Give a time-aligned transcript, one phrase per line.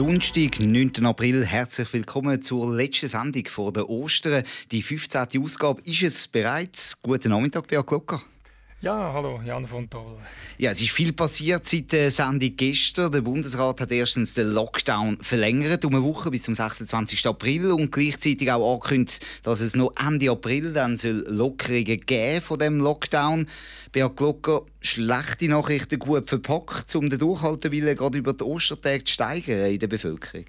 [0.00, 1.04] Donnerstag, 9.
[1.04, 1.44] April.
[1.44, 4.44] Herzlich willkommen zur letzten Sendung vor der Ostern.
[4.72, 5.42] Die 15.
[5.42, 7.02] Ausgabe ist es bereits.
[7.02, 8.22] Guten Nachmittag, Beat Glocker.
[8.82, 10.16] Ja, hallo, Jan von Toll.
[10.56, 13.12] Ja, es ist viel passiert seit der Sendung gestern.
[13.12, 17.26] Der Bundesrat hat erstens den Lockdown verlängert um eine Woche bis zum 26.
[17.26, 22.58] April und gleichzeitig auch angekündigt, dass es noch Ende April dann soll Lockerungen geben von
[22.58, 23.48] dem Lockdown.
[23.92, 29.70] Beat Glocker, schlechte Nachrichten gut verpackt, um den Durchhaltewillen gerade über die Ostertage zu steigern
[29.70, 30.46] in der Bevölkerung.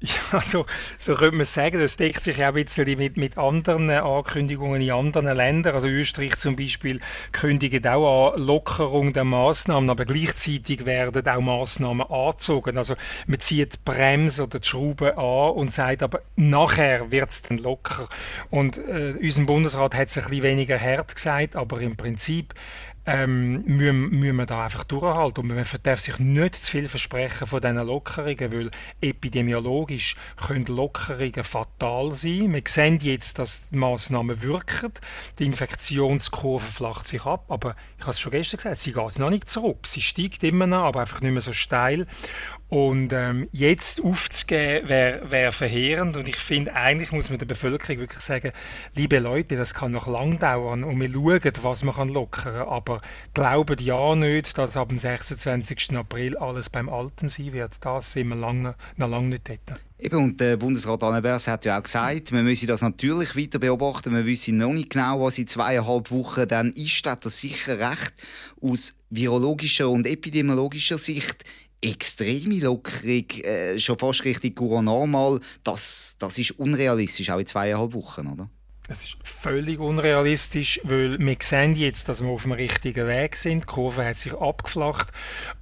[0.00, 0.66] Ja, so,
[0.98, 4.82] so könnte man sagen, das deckt sich ja auch ein bisschen mit, mit anderen Ankündigungen
[4.82, 5.74] in anderen Ländern.
[5.74, 7.00] Also Österreich zum Beispiel
[7.32, 12.76] kündigt auch an Lockerung der Maßnahmen, aber gleichzeitig werden auch Maßnahmen angezogen.
[12.76, 17.42] Also man zieht die Bremse oder die Schraube an und sagt aber, nachher wird es
[17.42, 18.08] dann locker.
[18.50, 22.52] Und äh, unser Bundesrat hat es ein bisschen weniger hart gesagt, aber im Prinzip
[23.06, 25.42] ähm, müssen, müssen wir da einfach durchhalten.
[25.42, 31.44] Und man darf sich nicht zu viel versprechen von diesen Lockerungen, weil epidemiologisch können Lockerungen
[31.44, 32.52] fatal sein.
[32.52, 34.92] Wir sehen jetzt, dass die Massnahmen wirken.
[35.38, 39.30] Die Infektionskurve flacht sich ab, aber ich habe es schon gestern gesagt, sie geht noch
[39.30, 39.86] nicht zurück.
[39.86, 42.06] Sie steigt immer noch, aber einfach nicht mehr so steil.
[42.68, 46.16] Und ähm, jetzt aufzugeben, wäre wär verheerend.
[46.16, 48.52] Und ich finde, eigentlich muss man der Bevölkerung wirklich sagen,
[48.94, 52.68] liebe Leute, das kann noch lang dauern und wir schauen, was man lockern kann.
[52.68, 53.00] Aber
[53.34, 55.96] glauben ja nicht, dass ab dem 26.
[55.96, 57.84] April alles beim Alten sein wird.
[57.84, 59.80] Das sind wir lange, noch lange nicht dort.
[59.96, 64.12] Eben, und der Bundesrat Annenbergs hat ja auch gesagt, man müsse das natürlich weiter beobachten.
[64.12, 67.06] Man wisse noch nicht genau, was in zweieinhalb Wochen dann ist.
[67.06, 68.12] Hat das sicher recht.
[68.60, 71.44] Aus virologischer und epidemiologischer Sicht
[71.84, 78.26] extreme Lockerung, äh, schon fast richtig normal, das, das ist unrealistisch, auch in zweieinhalb Wochen,
[78.26, 78.50] oder?
[78.86, 83.62] Es ist völlig unrealistisch, weil wir sehen jetzt, dass wir auf dem richtigen Weg sind.
[83.62, 85.08] Die Kurve hat sich abgeflacht,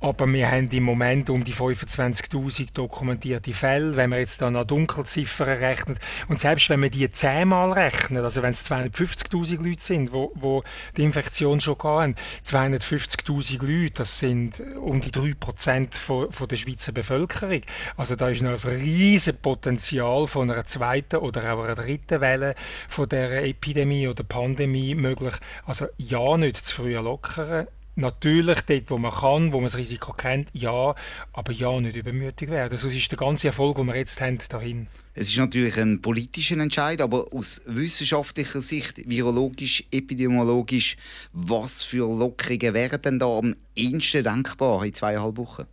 [0.01, 3.97] aber wir haben im Moment um die 25.000 dokumentierte Fälle.
[3.97, 8.43] Wenn man jetzt dann noch Dunkelziffern rechnet und selbst wenn wir die zehnmal rechnen, also
[8.43, 10.65] wenn es 250.000 Leute sind, wo, wo
[10.97, 16.91] die Infektion schon haben, 250.000 Leute, das sind um die 3% von, von der Schweizer
[16.91, 17.61] Bevölkerung.
[17.97, 22.57] Also da ist noch ein riesiges Potenzial von einer zweiten oder auch einer dritten Welle
[22.89, 25.35] von der Epidemie oder Pandemie möglich.
[25.67, 27.69] Also ja, nicht zu früh lockern.
[27.95, 30.95] Natürlich dort, wo man kann, wo man das Risiko kennt, ja,
[31.35, 32.79] aber ja, nicht übermütig werden.
[32.79, 34.87] Sonst ist der ganze Erfolg, den wir jetzt haben, dahin.
[35.13, 40.97] Es ist natürlich ein politischer Entscheid, aber aus wissenschaftlicher Sicht, virologisch, epidemiologisch,
[41.35, 45.67] was für Lockerungen wären denn da am ehesten denkbar in zweieinhalb Wochen?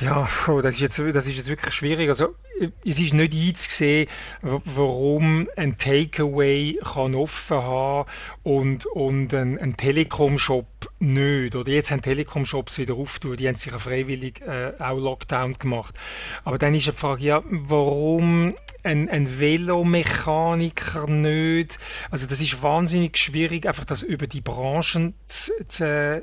[0.00, 0.26] Ja,
[0.62, 2.08] das ist, jetzt, das ist jetzt wirklich schwierig.
[2.08, 2.34] Also,
[2.84, 4.08] es ist nicht einzusehen,
[4.40, 8.10] warum ein Takeaway kann offen haben
[8.42, 10.66] und, und ein, ein Telekom-Shop
[10.98, 11.56] nicht.
[11.56, 15.94] Oder jetzt haben Telekom-Shops wieder aufgetan, die haben sich freiwillig äh, auch Lockdown gemacht.
[16.44, 21.78] Aber dann ist die Frage, ja, warum ein, ein Velomechaniker nicht?
[22.10, 26.22] Also das ist wahnsinnig schwierig, einfach das über die Branchen zu, zu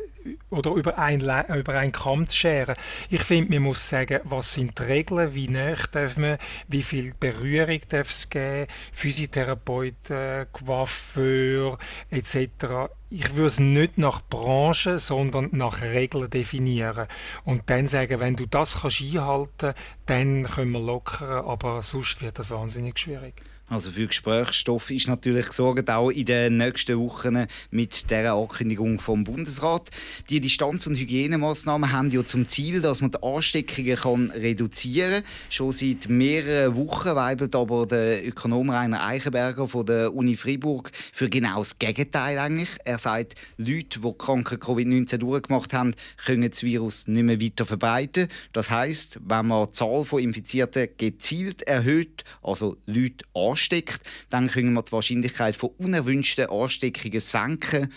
[0.49, 2.75] oder über einen, über einen Kamm zu scheren.
[3.09, 7.13] Ich finde, man muss sagen, was sind die Regeln, wie nah darf man, wie viel
[7.19, 11.77] Berührung darf es geben, Physiotherapeuten, Coiffeur
[12.09, 12.91] etc.
[13.09, 17.07] Ich würde es nicht nach Branche, sondern nach Regeln definieren
[17.45, 19.73] und dann sagen, wenn du das kannst einhalten,
[20.05, 23.41] dann können wir lockern, aber sonst wird das wahnsinnig schwierig.
[23.69, 29.23] Also für Gesprächsstoff ist natürlich gesorgt, auch in den nächsten Wochen mit der Ankündigung vom
[29.23, 29.89] Bundesrat.
[30.31, 35.23] Die Distanz- und Hygienemaßnahmen haben ja zum Ziel, dass man die Ansteckungen kann reduzieren kann.
[35.51, 41.29] Schon seit mehreren Wochen weibelt aber der Ökonom Rainer Eichenberger von der Uni Freiburg für
[41.29, 42.69] genau das Gegenteil eigentlich.
[42.85, 45.93] Er sagt, Leute, die kranke Covid-19 durchgemacht haben,
[46.25, 48.29] können das Virus nicht mehr weiter verbreiten.
[48.51, 54.47] Das heißt, wenn man die Zahl von Infizierten gezielt erhöht, also Leute ansteckt, ansteckt, dann
[54.47, 57.91] können wir die Wahrscheinlichkeit von unerwünschten Ansteckungen senken.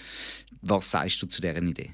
[0.61, 1.91] Was sagst du zu dieser Idee?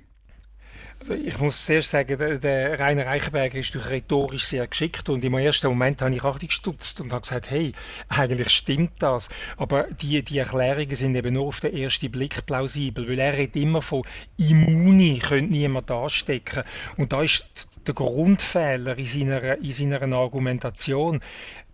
[1.00, 5.34] Also ich muss zuerst sagen, der, Rainer Reichenberger ist durch rhetorisch sehr geschickt und im
[5.34, 7.72] ersten Moment habe ich auch gestutzt und habe gesagt, hey,
[8.08, 9.28] eigentlich stimmt das.
[9.56, 13.56] Aber die, die Erklärungen sind eben nur auf den ersten Blick plausibel, weil er redet
[13.56, 14.02] immer von
[14.38, 16.64] Immuni, könnte niemand anstecken.
[16.96, 17.46] Und da ist
[17.86, 21.20] der Grundfehler in seiner, in seiner Argumentation.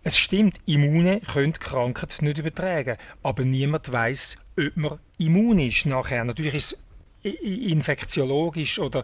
[0.03, 6.23] Es stimmt, Immune können Krankheit nicht übertragen, aber niemand weiß, ob man immun ist nachher.
[6.23, 6.77] Natürlich ist
[7.29, 9.03] infektiologisch oder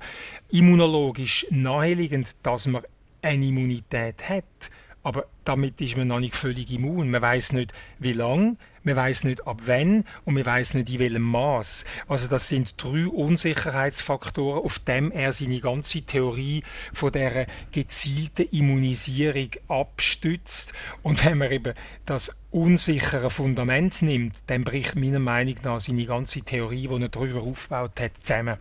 [0.51, 2.83] immunologisch naheliegend, dass man
[3.21, 4.71] eine Immunität hat.
[5.03, 7.09] Aber damit ist man noch nicht völlig immun.
[7.09, 10.99] Man weiß nicht, wie lang, man weiß nicht ab wann und man weiß nicht in
[10.99, 11.85] welchem Maß.
[12.07, 16.63] Also das sind drei Unsicherheitsfaktoren, auf dem er seine ganze Theorie
[16.93, 20.73] von der gezielten Immunisierung abstützt.
[21.03, 21.73] Und wenn man eben
[22.05, 27.41] das unsichere Fundament nimmt, dann bricht meiner Meinung nach seine ganze Theorie, die er darüber
[27.41, 28.57] aufgebaut hat, zusammen.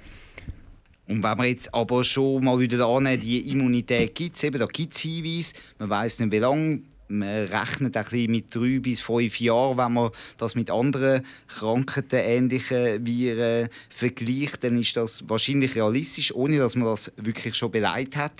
[1.10, 4.66] Und wenn wir jetzt aber schon mal wieder annehmen, die Immunität gibt es, eben, da
[4.66, 9.00] gibt es Hinweise, man weiß nicht wie lange, man rechnet ein bisschen mit drei bis
[9.00, 15.74] fünf Jahren, wenn man das mit anderen Krankheiten, ähnlichen Viren vergleicht, dann ist das wahrscheinlich
[15.74, 18.32] realistisch, ohne dass man das wirklich schon beleidigt hat.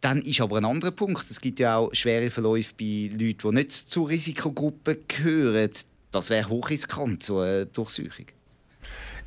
[0.00, 1.30] Dann ist aber ein anderer Punkt.
[1.30, 5.70] Es gibt ja auch schwere Verläufe bei Leuten, die nicht zur Risikogruppe gehören.
[6.12, 8.26] Das wäre hochriskant, so eine Durchsuchung.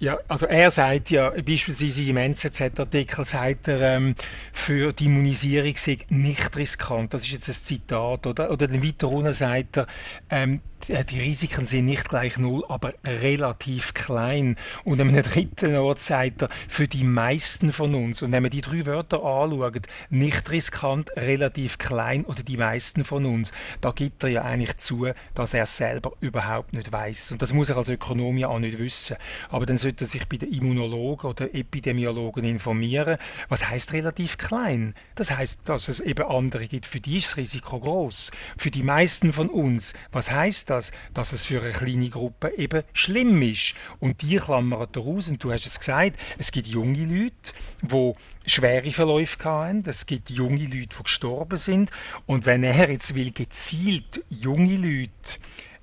[0.02, 4.16] Ja, also er sagt ja, beispielsweise im NZZ-Artikel sagt er, ähm,
[4.54, 7.14] für die Immunisierung sei nicht riskant.
[7.14, 8.26] Das ist jetzt ein Zitat.
[8.26, 9.88] Oder, oder weiter unten sagt er,
[10.30, 14.56] ähm, die Risiken sind nicht gleich null, aber relativ klein.
[14.84, 18.52] Und an einem dritten Ort sagt er, für die meisten von uns, und wenn man
[18.52, 23.52] die drei Wörter anschaut, nicht riskant, relativ klein oder die meisten von uns,
[23.82, 27.34] da gibt er ja eigentlich zu, dass er selber überhaupt nicht weiß.
[27.34, 29.18] Und das muss er als Ökonom ja auch nicht wissen.
[29.50, 33.18] Aber dann sollte sich bei den Immunologen oder Epidemiologen informieren.
[33.48, 34.94] Was heißt relativ klein?
[35.16, 38.32] Das heißt, dass es eben andere gibt, für die ist das Risiko groß.
[38.58, 42.84] Für die meisten von uns, was heißt das, dass es für eine kleine Gruppe eben
[42.94, 43.74] schlimm ist.
[44.00, 45.28] Und die klammern daraus.
[45.28, 48.14] Und du hast es gesagt, es gibt junge Leute, die
[48.46, 49.84] schwere Verläufe hatten.
[49.88, 51.90] Es gibt junge Leute, die gestorben sind.
[52.28, 55.40] Und wenn er jetzt will gezielt junge Leute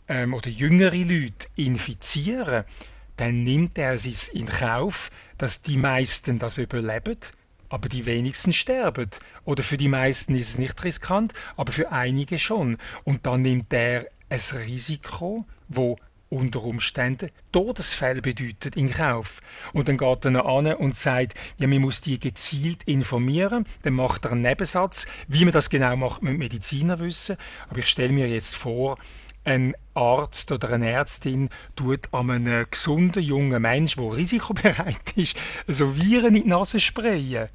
[0.08, 2.64] ähm, oder jüngere Leute infizieren,
[3.16, 7.18] dann nimmt er es in Kauf, dass die meisten das überleben
[7.68, 9.10] aber die wenigsten sterben.
[9.44, 12.78] Oder für die meisten ist es nicht riskant, aber für einige schon.
[13.04, 15.96] Und dann nimmt er ein Risiko, wo
[16.28, 19.40] unter Umständen Todesfälle bedeutet in Kauf.
[19.72, 23.64] Und dann geht er an und sagt, ja, man muss die gezielt informieren.
[23.82, 25.06] Dann macht er einen Nebensatz.
[25.28, 27.36] Wie man das genau macht, müssen Mediziner wissen.
[27.68, 28.98] Aber ich stelle mir jetzt vor,
[29.46, 35.96] ein Arzt oder eine Ärztin tut an einem gesunden jungen Menschen, der risikobereit ist, so
[35.96, 37.48] Viren in die Nase sprayen.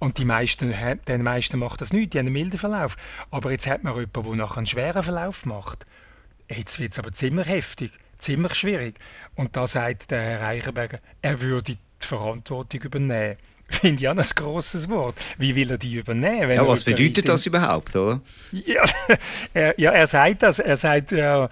[0.00, 0.74] Und die meisten,
[1.06, 2.96] den meisten macht das nicht, die haben einen milden Verlauf.
[3.30, 5.86] Aber jetzt hat man jemanden, der nachher einen schweren Verlauf macht.
[6.48, 8.98] Jetzt wird es aber ziemlich heftig, ziemlich schwierig.
[9.34, 13.36] Und da sagt der Herr Reichenberger, er würde die Verantwortung übernehmen.
[13.70, 15.14] Finde ich auch ein grosses Wort.
[15.36, 16.50] Wie will er die übernehmen?
[16.50, 18.20] ja, was bedeutet das überhaupt, oder?
[18.50, 18.82] Ja,
[19.54, 20.58] er, ja, er sagt das.
[20.58, 21.48] Er sagt, äh,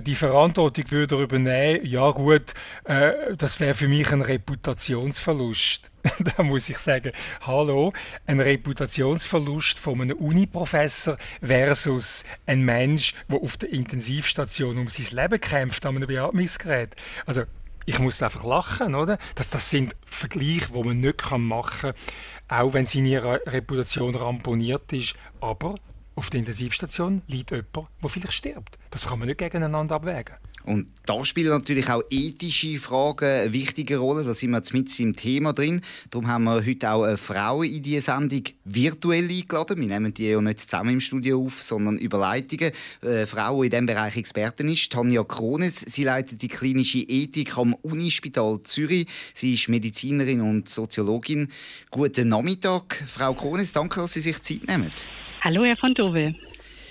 [0.00, 1.84] die Verantwortung würde er übernehmen.
[1.84, 2.54] Ja, gut,
[2.84, 5.90] äh, das wäre für mich ein Reputationsverlust.
[6.36, 7.12] da muss ich sagen,
[7.42, 7.92] hallo,
[8.26, 15.40] ein Reputationsverlust von einem Uniprofessor versus ein Mensch, der auf der Intensivstation um sein Leben
[15.40, 16.96] kämpft an einem Beatmungsgerät.
[17.26, 17.42] Also
[17.86, 19.18] ich muss einfach lachen, oder?
[19.34, 25.14] Dass das sind Vergleiche, die man nicht machen kann, auch wenn seine Reputation ramponiert ist.
[25.40, 25.76] Aber
[26.14, 28.78] auf der Intensivstation liegt jemand, der vielleicht stirbt.
[28.90, 30.36] Das kann man nicht gegeneinander abwägen.
[30.64, 34.24] Und da spielen natürlich auch ethische Fragen eine wichtige Rolle.
[34.24, 35.80] Da sind wir jetzt mit im Thema drin.
[36.10, 39.80] Darum haben wir heute auch eine Frau in diese Sendung virtuell eingeladen.
[39.80, 42.70] Wir nehmen die ja nicht zusammen im Studio auf, sondern über Leitungen.
[43.02, 45.80] Eine Frau, die in diesem Bereich Expertin ist, Tanja Krones.
[45.80, 49.06] Sie leitet die klinische Ethik am Unispital Zürich.
[49.34, 51.48] Sie ist Medizinerin und Soziologin.
[51.90, 53.72] Guten Nachmittag, Frau Krones.
[53.72, 54.92] Danke, dass Sie sich Zeit nehmen.
[55.40, 56.34] Hallo, Herr von Dove.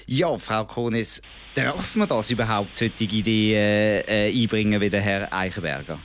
[0.08, 1.22] Ja, Frau Krones,
[1.54, 6.00] Darf man das überhaupt, solche Ideen äh, einbringen wie der Herr Eichenberger?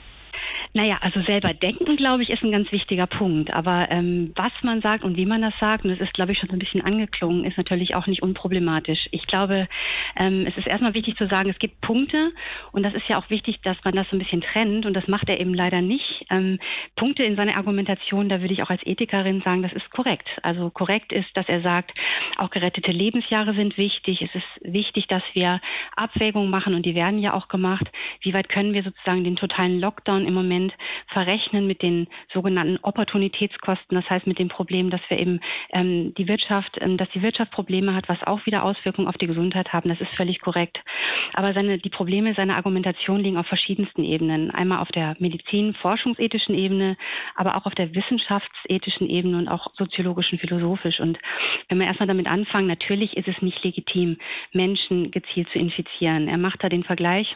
[0.73, 3.51] Naja, also selber denken, glaube ich, ist ein ganz wichtiger Punkt.
[3.53, 6.39] Aber ähm, was man sagt und wie man das sagt, und das ist, glaube ich,
[6.39, 9.07] schon so ein bisschen angeklungen, ist natürlich auch nicht unproblematisch.
[9.11, 9.67] Ich glaube,
[10.15, 12.31] ähm, es ist erstmal wichtig zu sagen, es gibt Punkte
[12.71, 15.07] und das ist ja auch wichtig, dass man das so ein bisschen trennt und das
[15.07, 16.25] macht er eben leider nicht.
[16.29, 16.59] Ähm,
[16.95, 20.27] Punkte in seiner Argumentation, da würde ich auch als Ethikerin sagen, das ist korrekt.
[20.43, 21.91] Also korrekt ist, dass er sagt,
[22.37, 24.21] auch gerettete Lebensjahre sind wichtig.
[24.21, 25.61] Es ist wichtig, dass wir
[25.95, 27.87] Abwägungen machen und die werden ja auch gemacht.
[28.21, 30.73] Wie weit können wir sozusagen den totalen Lockdown im Moment Experiment
[31.07, 35.39] verrechnen mit den sogenannten Opportunitätskosten, das heißt mit dem Problem, dass wir eben
[35.71, 39.27] ähm, die Wirtschaft, ähm, dass die Wirtschaft Probleme hat, was auch wieder Auswirkungen auf die
[39.27, 39.89] Gesundheit haben.
[39.89, 40.79] Das ist völlig korrekt.
[41.33, 44.51] Aber seine, die Probleme seiner Argumentation liegen auf verschiedensten Ebenen.
[44.51, 46.97] Einmal auf der Medizin-forschungsethischen Ebene,
[47.35, 50.99] aber auch auf der wissenschaftsethischen Ebene und auch soziologischen, philosophisch.
[50.99, 51.17] Und
[51.69, 54.17] wenn wir erstmal damit anfangen, natürlich ist es nicht legitim,
[54.53, 56.27] Menschen gezielt zu infizieren.
[56.27, 57.35] Er macht da den Vergleich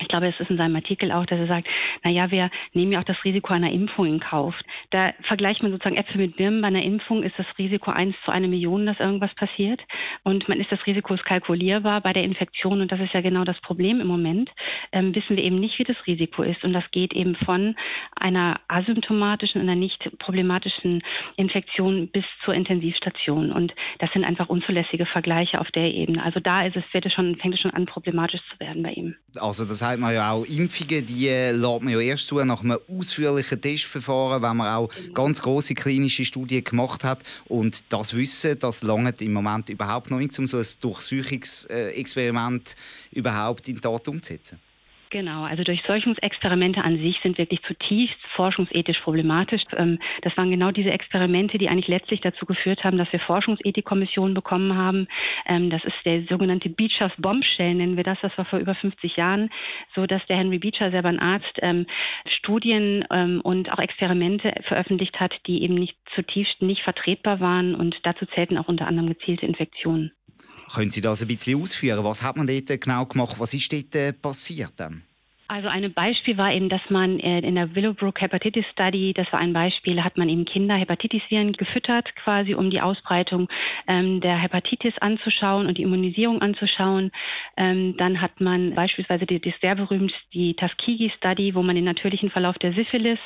[0.00, 1.68] ich glaube, es ist in seinem Artikel auch, dass er sagt,
[2.02, 4.54] na ja, wir nehmen ja auch das Risiko einer Impfung in Kauf.
[4.90, 6.62] Da vergleicht man sozusagen Äpfel mit Birnen.
[6.62, 9.80] Bei einer Impfung ist das Risiko eins zu einer Million, dass irgendwas passiert.
[10.22, 12.00] Und man ist das Risiko ist kalkulierbar.
[12.00, 14.50] Bei der Infektion, und das ist ja genau das Problem im Moment,
[14.92, 16.64] ähm, wissen wir eben nicht, wie das Risiko ist.
[16.64, 17.76] Und das geht eben von
[18.16, 21.02] einer asymptomatischen, einer nicht problematischen
[21.36, 23.52] Infektion bis zur Intensivstation.
[23.52, 26.22] Und das sind einfach unzulässige Vergleiche auf der Ebene.
[26.22, 28.92] Also da ist es, wird es schon, fängt es schon an, problematisch zu werden bei
[28.92, 29.14] ihm.
[29.38, 32.62] Also das sagt man ja auch, Impfungen, die äh, lässt man ja erst zu nach
[32.62, 37.20] einem ausführlichen Testverfahren, wenn man auch ganz große klinische Studien gemacht hat.
[37.46, 42.76] Und das Wissen, das langt im Moment überhaupt noch nicht, um so ein Durchsuchungsexperiment
[43.10, 44.58] überhaupt in Tat umzusetzen.
[45.10, 49.62] Genau, also Durchseuchungsexperimente an sich sind wirklich zutiefst forschungsethisch problematisch.
[49.76, 54.34] Ähm, das waren genau diese Experimente, die eigentlich letztlich dazu geführt haben, dass wir Forschungsethikkommissionen
[54.34, 55.08] bekommen haben.
[55.46, 58.18] Ähm, das ist der sogenannte Beechers Bombshell, nennen wir das.
[58.22, 59.50] Das war vor über 50 Jahren
[59.96, 61.86] so, dass der Henry Beecher, selber ein Arzt, ähm,
[62.38, 63.04] Studien
[63.42, 68.58] und auch Experimente veröffentlicht hat, die eben nicht zutiefst nicht vertretbar waren und dazu zählten
[68.58, 70.12] auch unter anderem gezielte Infektionen.
[70.74, 72.04] Können Sie das ein bisschen ausführen?
[72.04, 73.36] Was hat man dort genau gemacht?
[73.38, 75.02] Was ist dort äh, passiert dann?
[75.52, 79.40] Also ein Beispiel war eben, dass man äh, in der Willowbrook Hepatitis Study, das war
[79.40, 83.48] ein Beispiel, hat man eben Kinder Hepatitisviren gefüttert, quasi um die Ausbreitung
[83.88, 87.10] ähm, der Hepatitis anzuschauen und die Immunisierung anzuschauen.
[87.56, 91.84] Ähm, dann hat man beispielsweise die, die sehr berühmt die Tuskegee Study, wo man den
[91.84, 93.18] natürlichen Verlauf der Syphilis,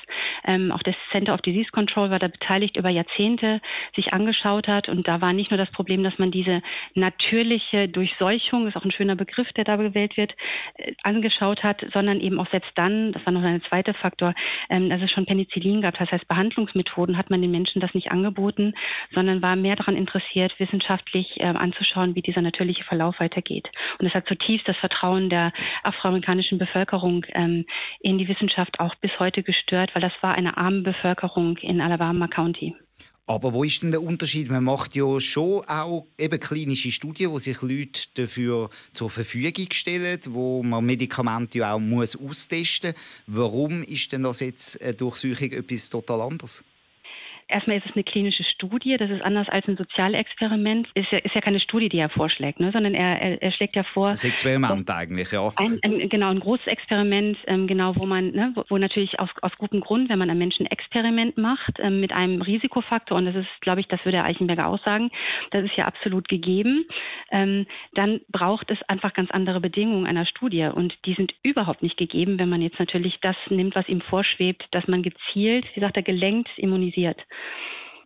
[0.46, 3.60] ähm, auch das Center of Disease Control war da beteiligt über Jahrzehnte,
[3.96, 4.88] sich angeschaut hat.
[4.88, 6.62] Und da war nicht nur das Problem, dass man diese
[6.94, 10.32] natürliche Durchseuchung, ist auch ein schöner Begriff, der da gewählt wird,
[10.76, 14.34] äh, angeschaut hat, sondern sondern eben auch selbst dann, das war noch ein zweiter Faktor,
[14.70, 15.98] ähm, dass es schon Penicillin gab.
[15.98, 18.74] Das heißt, Behandlungsmethoden hat man den Menschen das nicht angeboten,
[19.12, 23.68] sondern war mehr daran interessiert, wissenschaftlich äh, anzuschauen, wie dieser natürliche Verlauf weitergeht.
[23.98, 25.52] Und es hat zutiefst das Vertrauen der
[25.82, 27.66] afroamerikanischen Bevölkerung ähm,
[28.00, 32.28] in die Wissenschaft auch bis heute gestört, weil das war eine arme Bevölkerung in Alabama
[32.28, 32.74] County.
[33.26, 34.50] Aber wo ist denn der Unterschied?
[34.50, 40.20] Man macht ja schon auch eben klinische Studien, wo sich Leute dafür zur Verfügung stellen,
[40.28, 43.02] wo man Medikamente ja auch austesten muss.
[43.26, 46.62] Warum ist denn das jetzt eine Durchsuchung etwas total anderes?
[47.48, 50.88] Erstmal ist es eine klinische Studie, das ist anders als ein Sozialexperiment.
[50.94, 52.70] Ist ja, ist ja keine Studie, die er vorschlägt, ne?
[52.72, 54.10] sondern er, er, er schlägt ja vor.
[54.10, 55.50] Das Experiment so, eigentlich, ja.
[55.56, 59.30] Ein, ein, genau, ein großes Experiment, ähm, genau, wo man, ne, wo, wo, natürlich aus,
[59.42, 63.48] aus gutem Grund, wenn man ein Menschenexperiment macht, ähm, mit einem Risikofaktor, und das ist,
[63.60, 65.10] glaube ich, das würde Herr Eichenberger auch sagen,
[65.50, 66.86] das ist ja absolut gegeben,
[67.30, 70.70] ähm, dann braucht es einfach ganz andere Bedingungen einer Studie.
[70.74, 74.64] Und die sind überhaupt nicht gegeben, wenn man jetzt natürlich das nimmt, was ihm vorschwebt,
[74.70, 77.20] dass man gezielt, wie sagt er, gelenkt immunisiert.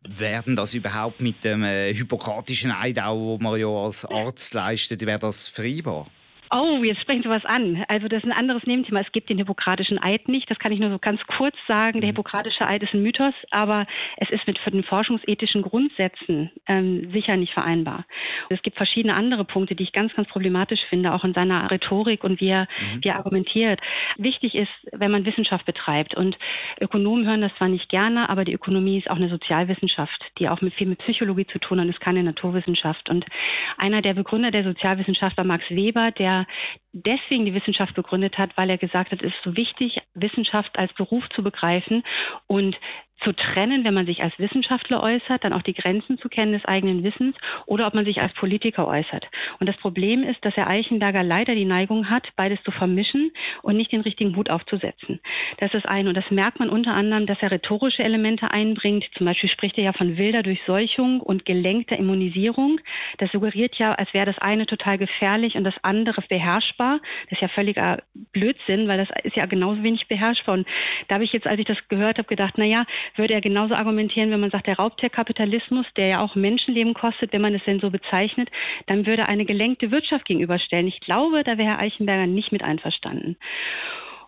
[0.06, 5.04] Werden das überhaupt mit dem äh, hypokratischen Eid, auch, wo man ja als Arzt leistet,
[5.04, 6.06] wäre das vereinbar?
[6.50, 7.85] Oh, jetzt sprechen Sie was an.
[7.88, 9.00] Also das ist ein anderes Nebenthema.
[9.00, 10.50] Es gibt den hippokratischen Eid nicht.
[10.50, 12.00] Das kann ich nur so ganz kurz sagen.
[12.00, 12.17] Der mhm.
[12.17, 13.87] hippokratische Eid ist ein Mythos, aber
[14.17, 18.05] es ist mit den forschungsethischen Grundsätzen ähm, sicher nicht vereinbar.
[18.49, 22.25] Es gibt verschiedene andere Punkte, die ich ganz, ganz problematisch finde, auch in seiner Rhetorik
[22.25, 23.05] und wie er, mhm.
[23.05, 23.81] wie er argumentiert.
[24.17, 26.38] Wichtig ist, wenn man Wissenschaft betreibt und
[26.81, 30.61] Ökonomen hören das zwar nicht gerne, aber die Ökonomie ist auch eine Sozialwissenschaft, die auch
[30.61, 33.09] mit viel mit Psychologie zu tun hat und ist keine Naturwissenschaft.
[33.11, 33.26] Und
[33.83, 36.38] einer der Begründer der Sozialwissenschaft war Max Weber, der
[36.92, 40.92] deswegen die Wissenschaft begründet hat, weil er gesagt hat, es ist so wichtig, Wissenschaft als
[40.95, 42.02] Beruf zu begreifen
[42.47, 42.76] und
[43.22, 46.64] zu trennen, wenn man sich als Wissenschaftler äußert, dann auch die Grenzen zu kennen des
[46.64, 49.26] eigenen Wissens oder ob man sich als Politiker äußert.
[49.58, 53.32] Und das Problem ist, dass Herr Eichenberger leider die Neigung hat, beides zu vermischen
[53.62, 55.20] und nicht den richtigen Hut aufzusetzen.
[55.58, 59.04] Das ist ein und das merkt man unter anderem, dass er rhetorische Elemente einbringt.
[59.16, 62.80] Zum Beispiel spricht er ja von wilder Durchseuchung und gelenkter Immunisierung.
[63.18, 67.00] Das suggeriert ja, als wäre das eine total gefährlich und das andere beherrschbar.
[67.25, 70.54] Das ist ja völliger Blödsinn, weil das ist ja genauso wenig beherrschbar.
[70.54, 70.68] Und
[71.08, 72.84] da habe ich jetzt, als ich das gehört habe, gedacht, na ja,
[73.16, 77.42] würde er genauso argumentieren, wenn man sagt, der Raubtierkapitalismus, der ja auch Menschenleben kostet, wenn
[77.42, 78.50] man es denn so bezeichnet,
[78.86, 80.86] dann würde eine gelenkte Wirtschaft gegenüberstellen.
[80.86, 83.36] Ich glaube, da wäre Herr Eichenberger nicht mit einverstanden.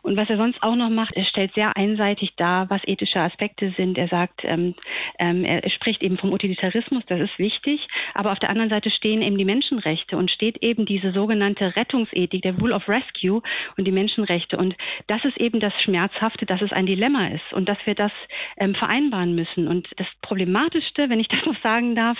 [0.02, 3.72] Und was er sonst auch noch macht, er stellt sehr einseitig dar, was ethische Aspekte
[3.76, 3.98] sind.
[3.98, 4.74] Er sagt, ähm,
[5.18, 9.22] ähm, er spricht eben vom Utilitarismus, das ist wichtig, aber auf der anderen Seite stehen
[9.22, 13.42] eben die Menschenrechte und steht eben diese sogenannte Rettungsethik, der Rule of Rescue
[13.76, 14.56] und die Menschenrechte.
[14.56, 14.74] Und
[15.06, 18.12] das ist eben das Schmerzhafte, dass es ein Dilemma ist und dass wir das
[18.58, 19.68] ähm, vereinbaren müssen.
[19.68, 22.18] Und das Problematischste, wenn ich das noch sagen darf,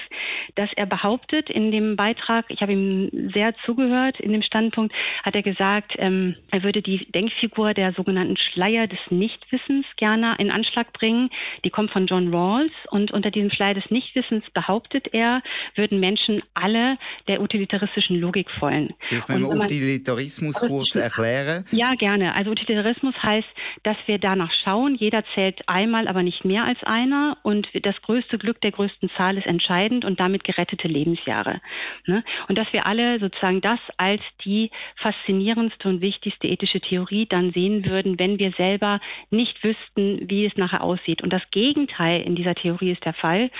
[0.54, 5.34] dass er behauptet in dem Beitrag, ich habe ihm sehr zugehört, in dem Standpunkt hat
[5.34, 10.92] er gesagt, ähm, er würde die Denkfigur der sogenannten Schleier des Nichtwissens gerne in Anschlag
[10.92, 11.30] bringen.
[11.64, 15.42] Die kommt von John Rawls und unter diesem Schleier des Nichtwissens behauptet er,
[15.74, 16.98] würden Menschen alle
[17.28, 18.94] der utilitaristischen Logik folgen.
[19.00, 21.64] Vielleicht mal Utilitarismus kurz erklären?
[21.70, 22.34] Ja, gerne.
[22.34, 23.48] Also Utilitarismus heißt,
[23.82, 28.38] dass wir danach schauen, jeder zählt einmal, aber nicht mehr als einer und das größte
[28.38, 31.60] Glück der größten Zahl ist entscheidend und damit gerettete Lebensjahre.
[32.06, 32.24] Ne?
[32.48, 37.59] Und dass wir alle sozusagen das als die faszinierendste und wichtigste ethische Theorie dann sehen
[37.84, 39.00] würden, wenn wir selber
[39.30, 41.22] nicht wüssten, wie es nachher aussieht.
[41.22, 43.50] Und das Gegenteil in dieser Theorie ist der Fall.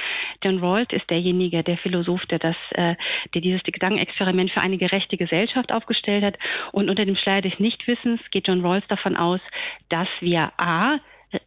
[0.43, 2.95] John Rawls ist derjenige, der Philosoph, der das, äh,
[3.35, 6.39] der dieses Gedankenexperiment für eine gerechte Gesellschaft aufgestellt hat.
[6.73, 9.41] Und unter dem Schleier des Nichtwissens geht John Rawls davon aus,
[9.89, 10.99] dass wir A,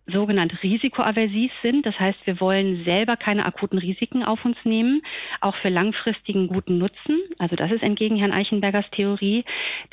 [0.07, 1.85] sogenannt risikoaversiv sind.
[1.85, 5.01] Das heißt, wir wollen selber keine akuten Risiken auf uns nehmen,
[5.41, 7.19] auch für langfristigen guten Nutzen.
[7.37, 9.43] Also das ist entgegen Herrn Eichenbergers Theorie.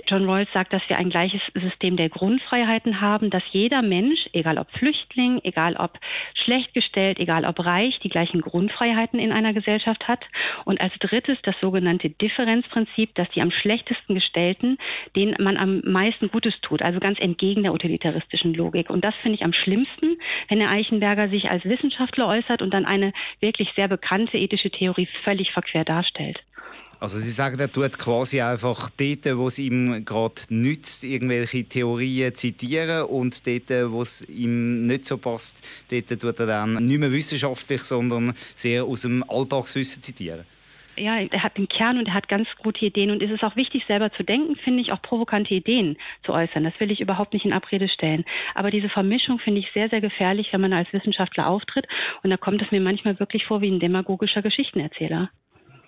[0.06, 4.58] John Rawls sagt, dass wir ein gleiches System der Grundfreiheiten haben, dass jeder Mensch, egal
[4.58, 5.98] ob Flüchtling, egal ob
[6.44, 10.24] schlecht gestellt, egal ob reich, die gleichen Grundfreiheiten in einer Gesellschaft hat.
[10.64, 14.78] Und als drittes das sogenannte Differenzprinzip, dass die am schlechtesten gestellten,
[15.16, 16.82] denen man am meisten Gutes tut.
[16.82, 18.90] Also ganz entgegen der utilitaristischen Logik.
[18.90, 22.72] Und das finde ich am schlimmsten schlimmsten, wenn der Eichenberger sich als Wissenschaftler äußert und
[22.72, 26.38] dann eine wirklich sehr bekannte ethische Theorie völlig verquer darstellt.
[26.98, 32.34] Also Sie sagen, er tut quasi einfach dort, wo es ihm gerade nützt, irgendwelche Theorien
[32.34, 37.10] zitieren und dort, wo es ihm nicht so passt, dort tut er dann nicht mehr
[37.10, 40.44] wissenschaftlich, sondern sehr aus dem Alltagswissen zitieren
[41.00, 43.56] ja, er hat den Kern und er hat ganz gute Ideen und es ist auch
[43.56, 46.64] wichtig, selber zu denken, finde ich, auch provokante Ideen zu äußern.
[46.64, 48.24] Das will ich überhaupt nicht in Abrede stellen.
[48.54, 51.86] Aber diese Vermischung finde ich sehr, sehr gefährlich, wenn man als Wissenschaftler auftritt
[52.22, 55.30] und da kommt es mir manchmal wirklich vor wie ein demagogischer Geschichtenerzähler.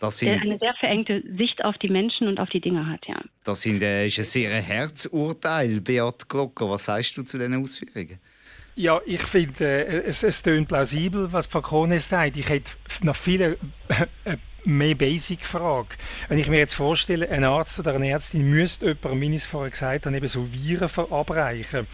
[0.01, 3.07] Das sind, der eine sehr verengte Sicht auf die Menschen und auf die Dinge hat,
[3.07, 3.21] ja.
[3.45, 6.69] Das sind, äh, ist ein sehr Herzurteil, Beat Glocker.
[6.69, 8.19] Was sagst du zu diesen Ausführungen?
[8.75, 12.37] Ja, ich finde, äh, es, es tönt plausibel, was Frau Krones sagt.
[12.37, 13.59] Ich hätte noch viele
[14.25, 15.97] äh, mehr Basic-Frage.
[16.29, 19.47] Wenn ich mir jetzt vorstelle, ein Arzt oder eine Ärztin müsste jemandem, wie ich es
[19.47, 21.87] vorher gesagt habe, eben so Viren verabreichen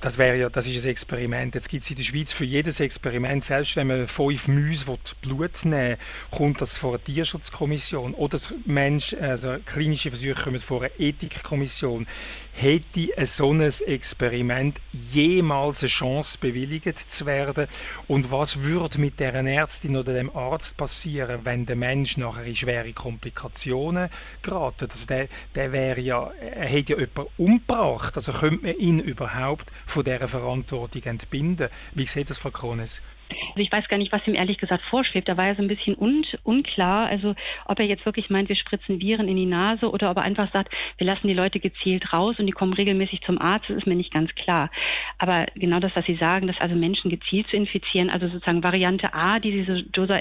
[0.00, 1.54] das wäre ja, das ist ein Experiment.
[1.54, 4.86] Jetzt gibt es in der Schweiz für jedes Experiment, selbst wenn man fünf Mäuse
[5.20, 5.98] Blut nehmen
[6.30, 12.06] kommt das vor eine Tierschutzkommission oder das Mensch, also klinische Versuche kommen vor eine Ethikkommission.
[12.52, 17.66] Hätte ein so ein Experiment jemals eine Chance bewilligt zu werden?
[18.06, 22.56] Und was würde mit der Ärztin oder dem Arzt passieren, wenn der Mensch nachher in
[22.56, 24.10] schwere Komplikationen
[24.42, 24.82] gerät?
[24.82, 28.16] Also der, der wäre ja, er hätte ja jemanden umgebracht.
[28.16, 31.68] Also könnte man ihn überhaupt von dieser Verantwortung entbinden.
[31.94, 33.00] Wie sieht das, Frau Krones?
[33.30, 35.28] Also ich weiß gar nicht, was ihm ehrlich gesagt vorschwebt.
[35.28, 37.34] Da war er so ein bisschen un unklar, also
[37.66, 40.52] ob er jetzt wirklich meint, wir spritzen Viren in die Nase oder ob er einfach
[40.52, 43.86] sagt, wir lassen die Leute gezielt raus und die kommen regelmäßig zum Arzt, das ist
[43.86, 44.70] mir nicht ganz klar.
[45.18, 49.14] Aber genau das, was Sie sagen, dass also Menschen gezielt zu infizieren, also sozusagen Variante
[49.14, 50.18] A, die diese Josa,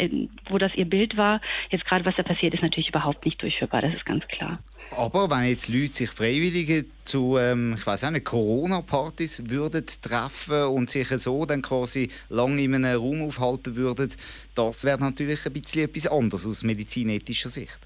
[0.49, 3.81] wo das ihr Bild war, jetzt gerade was da passiert, ist natürlich überhaupt nicht durchführbar,
[3.81, 4.59] das ist ganz klar.
[4.91, 10.89] Aber wenn jetzt Leute sich freiwillig zu, ähm, ich weiß nicht, Corona-Partys würden treffen und
[10.89, 14.11] sich so dann quasi lange in einem Raum aufhalten würden,
[14.55, 17.79] das wäre natürlich ein bisschen etwas anderes aus medizinethischer Sicht.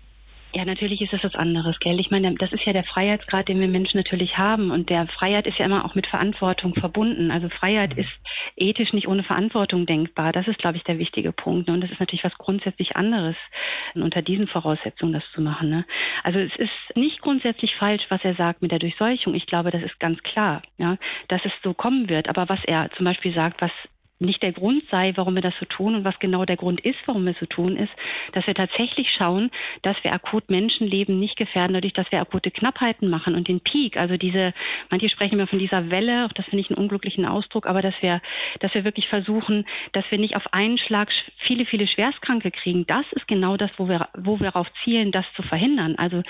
[0.55, 1.99] Ja, natürlich ist das was anderes, gell?
[1.99, 4.69] Ich meine, das ist ja der Freiheitsgrad, den wir Menschen natürlich haben.
[4.69, 7.31] Und der Freiheit ist ja immer auch mit Verantwortung verbunden.
[7.31, 8.03] Also Freiheit mhm.
[8.03, 8.11] ist
[8.55, 10.31] ethisch nicht ohne Verantwortung denkbar.
[10.31, 11.69] Das ist, glaube ich, der wichtige Punkt.
[11.69, 13.35] Und das ist natürlich was grundsätzlich anderes,
[13.95, 15.69] unter diesen Voraussetzungen das zu machen.
[15.69, 15.85] Ne?
[16.21, 19.33] Also es ist nicht grundsätzlich falsch, was er sagt mit der Durchseuchung.
[19.33, 20.97] Ich glaube, das ist ganz klar, ja,
[21.29, 22.29] dass es so kommen wird.
[22.29, 23.71] Aber was er zum Beispiel sagt, was
[24.19, 26.99] nicht der Grund sei, warum wir das so tun und was genau der Grund ist,
[27.05, 27.91] warum wir so tun, ist,
[28.33, 33.09] dass wir tatsächlich schauen, dass wir akut Menschenleben nicht gefährden, dadurch, dass wir akute Knappheiten
[33.09, 34.53] machen und den Peak, also diese,
[34.89, 37.95] manche sprechen immer von dieser Welle, auch das finde ich einen unglücklichen Ausdruck, aber dass
[38.01, 38.21] wir,
[38.59, 41.09] dass wir wirklich versuchen, dass wir nicht auf einen Schlag
[41.45, 42.85] viele, viele Schwerstkranke kriegen.
[42.87, 45.95] Das ist genau das, wo wir, wo wir darauf zielen, das zu verhindern.
[45.97, 46.23] Also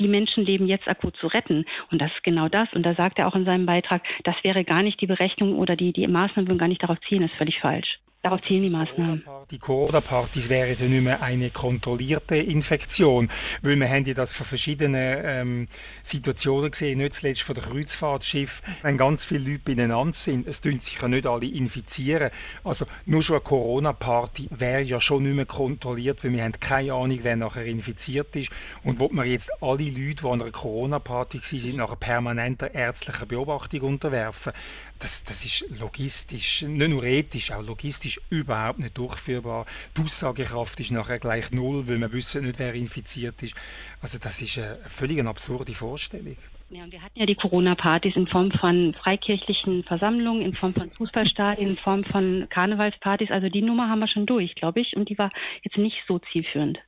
[0.00, 1.64] die Menschenleben jetzt akut zu retten.
[1.90, 2.72] Und das ist genau das.
[2.72, 5.76] Und da sagt er auch in seinem Beitrag, das wäre gar nicht die Berechnung oder
[5.76, 7.98] die, die Maßnahmen würden gar nicht darauf zielen, ist völlig falsch.
[8.26, 9.22] Darauf zielen die Maßnahmen.
[9.52, 13.30] Die Corona-Partys wären ja nicht mehr eine kontrollierte Infektion,
[13.62, 15.68] weil wir haben ja das von verschiedenen ähm,
[16.02, 20.80] Situationen gesehen, nicht zuletzt von der Kreuzfahrtschiff, wenn ganz viele Leute beieinander sind, es tun
[20.80, 22.30] sich ja nicht alle infizieren.
[22.64, 26.94] Also nur schon eine Corona-Party wäre ja schon nicht mehr kontrolliert, weil wir haben keine
[26.94, 28.50] Ahnung, wer nachher infiziert ist
[28.82, 33.28] und wo man jetzt alle Leute, die an einer Corona-Party sind, nach einer permanenten ärztlichen
[33.28, 34.52] Beobachtung unterwerfen.
[34.98, 39.66] Das, das ist logistisch, nicht nur ethisch, auch logistisch überhaupt nicht durchführbar.
[39.96, 43.54] Die Aussagekraft ist nachher gleich null, weil wir wissen nicht, wer infiziert ist.
[44.00, 46.36] Also das ist eine völlig absurde Vorstellung.
[46.68, 50.90] Ja, und wir hatten ja die Corona-Partys in Form von freikirchlichen Versammlungen, in Form von
[50.90, 53.30] Fußballstadien, in Form von Karnevalspartys.
[53.30, 54.96] Also die Nummer haben wir schon durch, glaube ich.
[54.96, 55.30] Und die war
[55.62, 56.78] jetzt nicht so zielführend.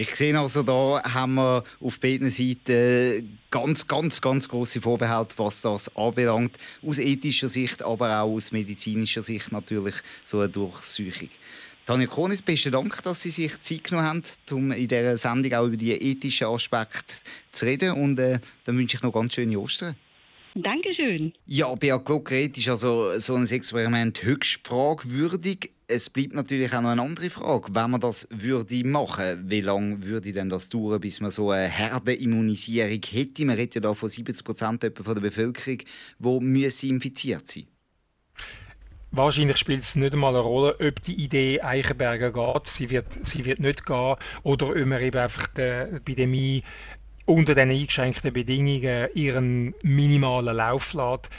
[0.00, 5.60] Ich sehe also, da haben wir auf beiden Seiten ganz, ganz, ganz große Vorbehalte, was
[5.62, 6.56] das anbelangt.
[6.86, 11.30] Aus ethischer Sicht, aber auch aus medizinischer Sicht natürlich so eine Durchsuchung.
[11.84, 15.66] Tanja Kronis, besten Dank, dass Sie sich Zeit genommen haben, um in dieser Sendung auch
[15.66, 17.14] über die ethischen Aspekte
[17.50, 17.94] zu reden.
[17.94, 19.96] Und äh, dann wünsche ich noch ganz schöne Ostern.
[20.54, 21.32] Dankeschön.
[21.46, 25.72] Ja, Beat Glockret ist also so ein Experiment höchst fragwürdig.
[25.90, 27.74] Es bleibt natürlich auch noch eine andere Frage.
[27.74, 31.66] Wenn man das würde machen, wie lange würde denn das dauern, bis man so eine
[31.66, 33.46] Herdenimmunisierung hätte?
[33.46, 35.78] Man redet ja da von 70 Prozent der Bevölkerung,
[36.18, 37.68] die infiziert sein
[39.12, 42.66] Wahrscheinlich spielt es nicht einmal eine Rolle, ob die Idee Eichenberger geht.
[42.66, 44.16] Sie wird, sie wird nicht gehen.
[44.42, 46.64] Oder ob man eben einfach die Epidemie
[47.24, 51.30] unter den eingeschränkten Bedingungen ihren minimalen Lauf lässt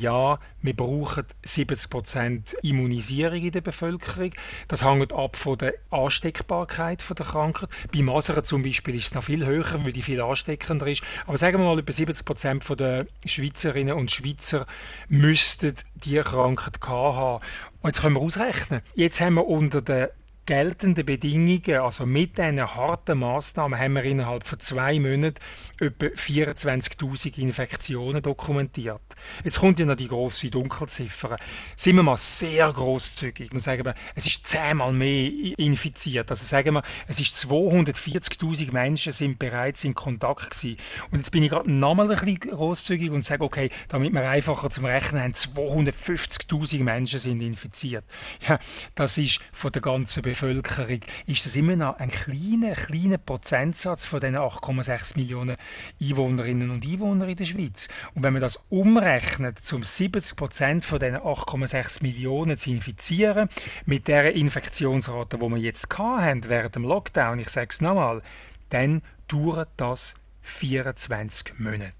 [0.00, 4.32] ja, wir brauchen 70% Immunisierung in der Bevölkerung.
[4.68, 7.70] Das hängt ab von der Ansteckbarkeit der Krankheit.
[7.92, 11.02] Bei Masern zum Beispiel ist es noch viel höher, weil die viel ansteckender ist.
[11.26, 14.66] Aber sagen wir mal, etwa 70% der Schweizerinnen und Schweizer
[15.08, 17.42] müssten die Krankheit haben.
[17.82, 18.82] Und jetzt können wir ausrechnen.
[18.94, 20.08] Jetzt haben wir unter den
[20.46, 25.40] geltenden Bedingungen, also mit diesen harten Massnahmen, haben wir innerhalb von zwei Monaten
[25.80, 29.02] etwa 24.000 Infektionen dokumentiert.
[29.42, 31.36] Jetzt kommt ja noch die grosse Dunkelziffer.
[31.74, 36.30] Sind wir mal sehr großzügig und sagen wir, es ist zehnmal mehr infiziert.
[36.30, 40.76] Also sagen wir, es ist 240.000 Menschen sind bereits in Kontakt gewesen.
[41.10, 44.70] Und jetzt bin ich gerade nochmal ein bisschen großzügig und sage, okay, damit wir einfacher
[44.70, 48.04] zum Rechnen haben, 250.000 Menschen sind infiziert.
[48.46, 48.60] Ja,
[48.94, 54.04] das ist von der ganzen Bevölkerung Bevölkerung ist das immer noch ein kleiner, kleiner Prozentsatz
[54.04, 55.56] von den 8,6 Millionen
[55.98, 57.88] Einwohnerinnen und Einwohnern in der Schweiz.
[58.14, 63.48] Und wenn man das umrechnet, zum 70 Prozent von den 8,6 Millionen zu infizieren,
[63.86, 68.20] mit der Infektionsrate, die wir jetzt hatten während dem Lockdown, ich sage es nochmal,
[68.68, 71.92] dann dauert das 24 Monate.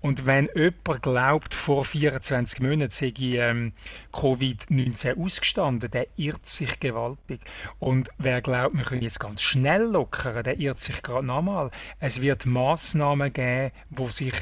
[0.00, 3.72] Und wenn jemand glaubt, vor 24 Monaten sei ähm,
[4.12, 7.40] Covid-19 ausgestanden, der irrt sich gewaltig.
[7.78, 11.70] Und wer glaubt, wir können jetzt ganz schnell lockern, der irrt sich gerade nochmal.
[12.00, 14.34] Es wird Massnahmen geben, wo sich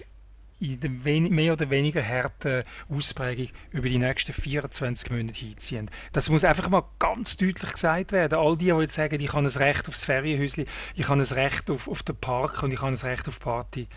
[0.63, 5.91] in der mehr oder weniger harten Ausprägung über die nächsten 24 Monate hinziehen.
[6.13, 8.39] Das muss einfach mal ganz deutlich gesagt werden.
[8.39, 11.69] All die, die jetzt sagen, ich habe ein Recht aufs Ferienhäuschen, ich habe ein Recht
[11.69, 13.89] auf, auf den Park und ich habe ein Recht auf Party.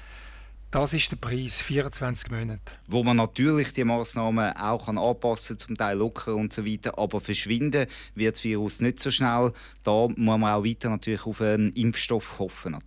[0.72, 2.74] Das ist der Preis, 24 Monate.
[2.88, 7.22] Wo man natürlich die Massnahmen auch anpassen kann, zum Teil locker und so weiter, aber
[7.22, 9.54] verschwinden wird das Virus nicht so schnell.
[9.84, 12.78] Da muss man auch weiter natürlich auf einen Impfstoff hoffen.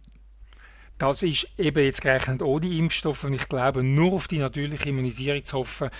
[0.98, 5.44] Das ist eben jetzt gerechnet ohne Impfstoff und ich glaube, nur auf die natürliche Immunisierung
[5.44, 5.90] zu hoffen,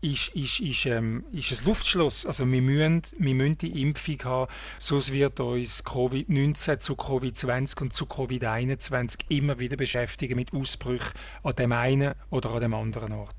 [0.00, 2.26] ist, ist, ist, ähm, ist ein Luftschloss.
[2.26, 7.92] Also wir müssen, wir müssen die Impfung haben, sonst wird uns Covid-19 zu Covid-20 und
[7.92, 11.12] zu Covid-21 immer wieder beschäftigen mit Ausbrüchen
[11.44, 13.36] an dem einen oder an dem anderen Ort.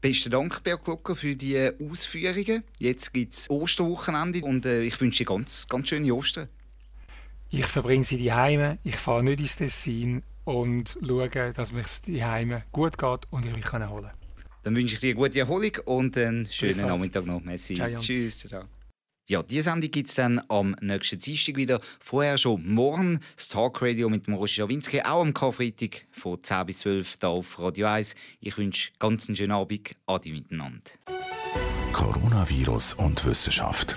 [0.00, 2.62] Besten Dank, Bert Glocker, für die Ausführungen.
[2.78, 6.48] Jetzt gibt es Osterwochenende und äh, ich wünsche dir ganz, ganz schöne Ostern.
[7.50, 12.24] Ich verbringe sie die Heime, ich fahre nicht ins Tessin und schauen, dass es die
[12.24, 14.10] Heime gut geht und ich mich holen kann.
[14.62, 17.40] Dann wünsche ich dir eine gute Erholung und einen schönen Nachmittag noch.
[17.42, 17.74] Merci.
[17.74, 18.38] Ciao, Tschüss.
[18.38, 18.64] Ciao.
[19.28, 21.80] Ja, diese Sendung gibt es dann am nächsten Dienstag wieder.
[21.98, 26.78] Vorher schon morgen das Talkradio mit dem Roger Schawinski, auch am Karfreitag von 10 bis
[26.78, 28.14] 12 hier auf Radio 1.
[28.40, 29.96] Ich wünsche ganz einen schönen Abend.
[30.06, 30.80] Adi miteinander.
[31.92, 33.96] Coronavirus und Wissenschaft.